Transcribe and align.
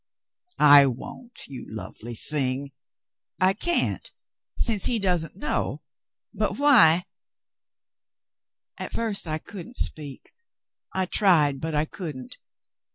"I 0.57 0.87
won't, 0.87 1.41
you 1.47 1.67
lovely 1.69 2.15
thing! 2.15 2.71
I 3.39 3.53
can't, 3.53 4.11
since 4.57 4.85
he 4.85 4.97
doesn't 4.97 5.35
know— 5.35 5.83
but 6.33 6.57
why 6.57 7.05
—""At 8.79 8.93
first 8.93 9.27
I 9.27 9.37
couldn't 9.37 9.77
speak. 9.77 10.33
I 10.91 11.05
tried, 11.05 11.61
but 11.61 11.75
I 11.75 11.85
couldn't. 11.85 12.39